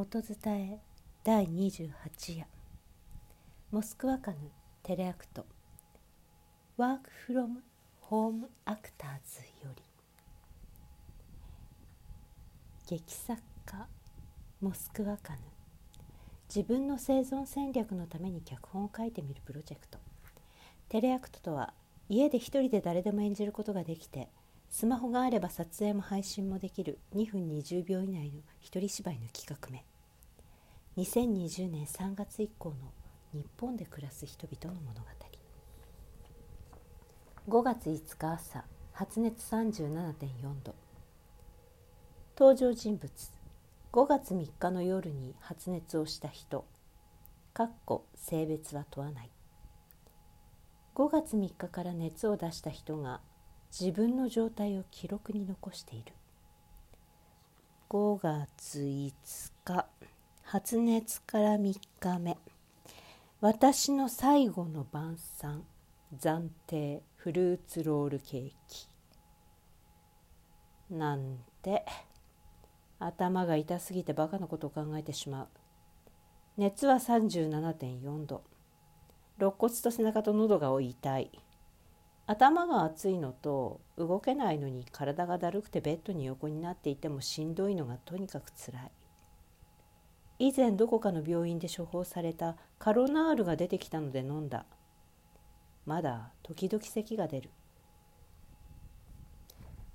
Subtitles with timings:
[0.00, 0.78] 音伝え
[1.24, 1.90] 第28
[2.38, 2.46] 夜。
[3.72, 4.36] モスクワカヌ
[4.84, 5.44] テレアクト。
[6.76, 7.64] Work From
[8.02, 9.82] Home Actors より。
[12.88, 13.88] 劇作家
[14.60, 15.40] モスクワカヌ
[16.48, 19.98] 自分の生存戦略のために脚本を書いてみるプロジェクト。
[20.90, 21.74] テレアクトとは
[22.08, 24.28] 家で一人で誰でも演じることができて
[24.70, 29.82] スマホがあれば撮影も配信もできる2分20秒以内の一人芝居の企画名
[30.98, 32.74] 2020年3月以降の
[33.32, 35.06] 日本で暮らす人々の物語
[37.48, 40.26] 5月5日朝発熱37.4
[40.64, 40.74] 度
[42.36, 43.10] 登場人物。
[43.92, 46.64] 5月3日の夜に発熱をした人
[47.54, 49.30] かっこ性別は問わない。
[50.96, 53.20] 5月3日から熱を出した人が
[53.70, 56.12] 自分の状態を記録に残している。
[57.88, 59.12] 5月5
[59.64, 59.86] 日
[60.50, 62.38] 発熱から3日目。
[63.42, 65.62] 私の最後の晩餐
[66.18, 68.88] 暫定フルーツロールケーキ。
[70.88, 71.84] なんて
[72.98, 75.48] 頭が痛すぎてバカなことを考えてしまう。
[76.56, 78.42] 熱は37.4度。
[79.36, 81.30] 肋骨と背中と喉が痛い。
[82.26, 88.90] 頭が熱いのと動けないのに体がだるくてベッドに横になっていてもしんどいのがとにかくつらい。
[90.38, 94.64] 以前どこかの病院で処方されたカロナールが出てきたので飲んだ。
[95.84, 97.50] まだ時々咳が出る。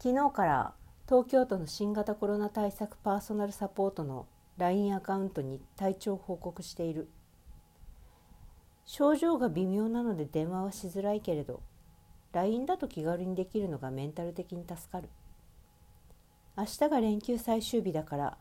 [0.00, 0.74] 昨日から
[1.08, 4.26] 東京都の新型コロナ対策パーソナルサポートの
[4.58, 7.08] LINE アカウントに体調を報告している。
[8.84, 11.60] 症状が微妙なので電話はしづらいけれど
[12.32, 15.08] LINE だと気軽にできるのがメンタル的に助かる。
[16.56, 18.38] 明日が連休最終日だから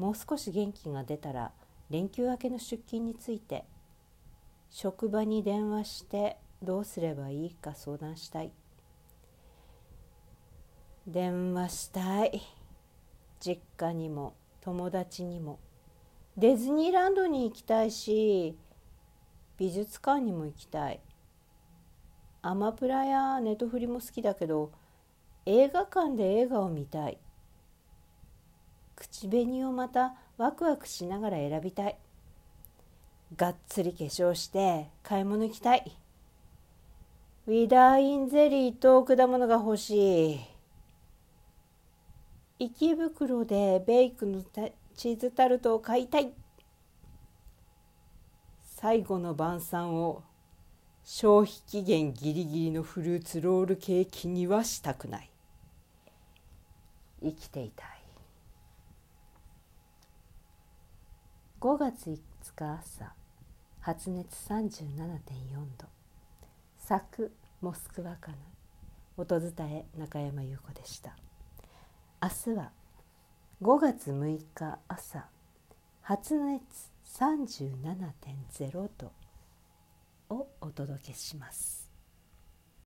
[0.00, 1.52] もう少し元気が出たら
[1.90, 3.66] 連休明けの出勤について
[4.70, 8.50] 職場に電話してどうすればいいか相談したい。
[11.06, 12.40] 電話したい。
[13.40, 14.32] 実家にも
[14.62, 15.58] 友達にも。
[16.34, 18.56] ディズニーランドに行きたいし
[19.58, 21.00] 美術館にも行きたい。
[22.40, 24.72] アマプラやネトフリも好きだけど
[25.44, 27.18] 映画館で映画を見たい。
[29.00, 31.96] 口紅をまたワクワクしながら選びたい。
[33.34, 35.96] がっつり化粧して買い物行きたい。
[37.46, 40.40] ウィダーインゼリーと果物が欲しい。
[42.58, 44.42] 池袋でベイクの
[44.94, 46.30] チーズタルトを買いたい。
[48.62, 50.22] 最後の晩餐を
[51.04, 55.30] 消費期限ギリギリのフルーツロールケーキにはしたくない。
[57.22, 57.99] 生きていたい。
[61.60, 62.16] 5月5
[62.56, 63.12] 日朝
[63.80, 64.96] 発熱37.4
[65.76, 65.86] 度。
[66.78, 68.38] 作モスクワかな
[69.18, 71.14] 音伝え中山優子でした。
[72.22, 72.70] 明日は
[73.60, 75.26] 5月6日朝
[76.00, 79.12] 発熱37.0度
[80.30, 81.79] をお届けします。